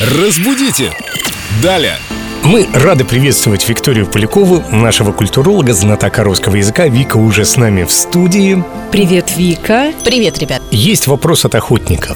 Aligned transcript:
Разбудите! 0.00 0.92
Далее! 1.62 1.96
Мы 2.42 2.68
рады 2.74 3.04
приветствовать 3.04 3.66
Викторию 3.68 4.06
Полякову, 4.06 4.62
нашего 4.70 5.12
культуролога, 5.12 5.72
знатока 5.72 6.24
русского 6.24 6.56
языка. 6.56 6.88
Вика 6.88 7.16
уже 7.16 7.44
с 7.44 7.56
нами 7.56 7.84
в 7.84 7.90
студии. 7.90 8.62
Привет, 8.92 9.34
Вика. 9.36 9.92
Привет, 10.04 10.38
ребят. 10.38 10.62
Есть 10.70 11.06
вопрос 11.06 11.44
от 11.46 11.54
охотника. 11.54 12.14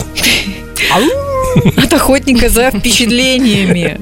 От 1.89 1.95
охотника 1.95 2.51
за 2.51 2.71
впечатлениями. 2.71 3.99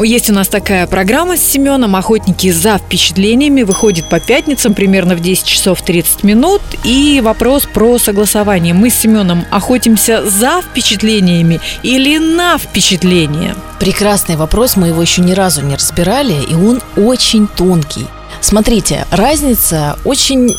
Есть 0.00 0.30
у 0.30 0.32
нас 0.32 0.46
такая 0.46 0.86
программа 0.86 1.36
с 1.36 1.40
Семеном 1.40 1.96
«Охотники 1.96 2.52
за 2.52 2.78
впечатлениями». 2.78 3.62
Выходит 3.62 4.08
по 4.08 4.20
пятницам 4.20 4.74
примерно 4.74 5.16
в 5.16 5.20
10 5.20 5.44
часов 5.44 5.82
30 5.82 6.22
минут. 6.22 6.62
И 6.84 7.20
вопрос 7.24 7.66
про 7.66 7.98
согласование. 7.98 8.72
Мы 8.72 8.90
с 8.90 8.94
Семеном 8.94 9.46
охотимся 9.50 10.24
за 10.24 10.62
впечатлениями 10.62 11.60
или 11.82 12.18
на 12.18 12.56
впечатления? 12.56 13.56
Прекрасный 13.80 14.36
вопрос, 14.36 14.76
мы 14.76 14.88
его 14.88 15.02
еще 15.02 15.22
ни 15.22 15.32
разу 15.32 15.62
не 15.62 15.74
разбирали, 15.74 16.36
и 16.48 16.54
он 16.54 16.80
очень 16.96 17.48
тонкий. 17.48 18.06
Смотрите, 18.40 19.06
разница 19.10 19.98
очень 20.04 20.54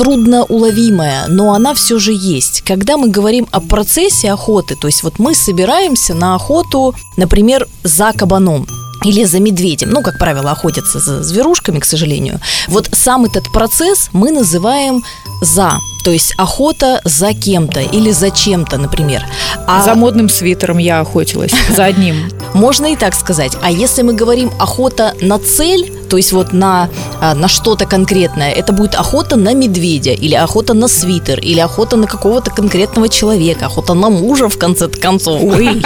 трудно 0.00 0.44
уловимая, 0.44 1.26
но 1.28 1.52
она 1.52 1.74
все 1.74 1.98
же 1.98 2.12
есть. 2.12 2.62
Когда 2.62 2.96
мы 2.96 3.08
говорим 3.08 3.46
о 3.50 3.60
процессе 3.60 4.32
охоты, 4.32 4.74
то 4.74 4.88
есть 4.88 5.02
вот 5.02 5.18
мы 5.18 5.34
собираемся 5.34 6.14
на 6.14 6.34
охоту, 6.34 6.94
например, 7.18 7.68
за 7.84 8.14
кабаном, 8.14 8.66
или 9.04 9.24
за 9.24 9.40
медведем. 9.40 9.90
Ну, 9.90 10.02
как 10.02 10.18
правило, 10.18 10.50
охотятся 10.52 11.00
за 11.00 11.22
зверушками, 11.22 11.80
к 11.80 11.84
сожалению. 11.84 12.40
Вот 12.68 12.88
сам 12.92 13.26
этот 13.26 13.52
процесс 13.52 14.08
мы 14.12 14.30
называем 14.30 15.02
за. 15.42 15.72
То 16.02 16.10
есть 16.10 16.32
охота 16.38 17.00
за 17.04 17.34
кем-то 17.34 17.80
или 17.80 18.10
за 18.10 18.30
чем-то, 18.30 18.78
например. 18.78 19.22
А 19.66 19.84
за 19.84 19.94
модным 19.94 20.30
свитером 20.30 20.78
я 20.78 21.00
охотилась, 21.00 21.52
за 21.76 21.84
одним. 21.84 22.30
Можно 22.54 22.86
и 22.86 22.96
так 22.96 23.14
сказать. 23.14 23.52
А 23.62 23.70
если 23.70 24.02
мы 24.02 24.14
говорим 24.14 24.50
охота 24.58 25.14
на 25.20 25.38
цель, 25.38 25.92
то 26.10 26.16
есть 26.16 26.32
вот 26.32 26.52
на, 26.52 26.90
а, 27.20 27.34
на 27.34 27.48
что-то 27.48 27.86
конкретное, 27.86 28.50
это 28.50 28.72
будет 28.72 28.96
охота 28.96 29.36
на 29.36 29.54
медведя, 29.54 30.10
или 30.10 30.34
охота 30.34 30.74
на 30.74 30.88
свитер, 30.88 31.38
или 31.38 31.60
охота 31.60 31.96
на 31.96 32.06
какого-то 32.06 32.50
конкретного 32.50 33.08
человека, 33.08 33.66
охота 33.66 33.94
на 33.94 34.10
мужа, 34.10 34.48
в 34.48 34.58
конце 34.58 34.88
концов. 34.88 35.40
Ой, 35.42 35.82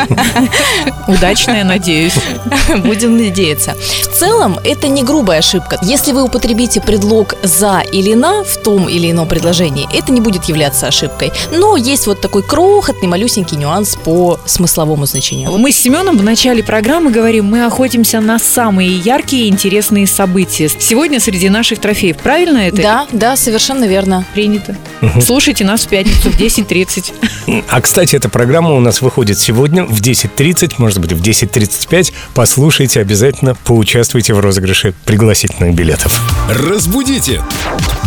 удачная, 1.09 1.65
надеюсь. 1.65 2.15
Будем 2.85 3.19
надеяться. 3.19 3.75
В 4.03 4.19
целом, 4.19 4.59
это 4.65 4.89
не 4.89 5.03
грубая 5.03 5.41
ошибка. 5.41 5.79
Если 5.83 6.13
вы 6.13 6.23
употребите 6.23 6.81
предлог 6.81 7.35
«за» 7.43 7.83
или 7.93 8.15
«на» 8.15 8.45
в 8.45 8.57
том 8.57 8.89
или 8.89 9.11
ином 9.11 9.29
предложении, 9.29 9.87
это 9.93 10.11
не 10.11 10.23
будет 10.23 10.45
являться 10.45 10.87
ошибкой. 10.87 11.33
Но 11.53 11.77
есть 11.77 12.07
вот 12.07 12.21
такой 12.21 12.43
крохотный, 12.43 13.09
малюсенький 13.09 13.59
нюанс 13.59 13.97
по 14.03 14.39
смысловому 14.47 15.05
значению. 15.05 15.53
Мы 15.59 15.71
с 15.71 15.77
Семеном 15.77 16.17
в 16.17 16.23
начале 16.23 16.63
программы 16.63 17.11
говорим, 17.11 17.45
мы 17.45 17.67
охотимся 17.67 18.21
на 18.21 18.39
самые 18.39 18.97
яркие 18.97 19.47
и 19.47 19.49
интересные 19.51 20.07
события. 20.15 20.69
Сегодня 20.69 21.21
среди 21.21 21.49
наших 21.49 21.81
трофеев. 21.81 22.17
Правильно 22.19 22.59
это? 22.59 22.77
Да, 22.81 23.07
да, 23.13 23.37
совершенно 23.37 23.85
верно. 23.85 24.25
Принято. 24.35 24.77
Слушайте 25.21 25.65
нас 25.65 25.85
в 25.85 25.89
пятницу 25.89 26.31
в 26.31 26.41
10.30. 26.41 27.65
А, 27.69 27.81
кстати, 27.81 28.17
эта 28.17 28.29
программа 28.29 28.73
у 28.73 28.81
нас 28.81 29.03
выходит 29.03 29.39
сегодня 29.39 29.85
в 29.85 30.01
10.30, 30.01 30.75
может 30.79 31.01
быть, 31.01 31.13
в 31.13 31.21
10.35. 31.21 32.13
Послушайте 32.35 33.01
обязательно, 33.01 33.55
поучаствуйте 33.55 34.35
в 34.35 34.41
розыгрыше 34.41 34.95
пригласительных 35.05 35.75
билетов. 35.75 36.21
Разбудите! 36.49 37.43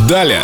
Далее! 0.07 0.41